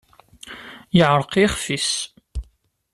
Yeɛreq 0.97 1.31
yixef-is. 1.41 1.91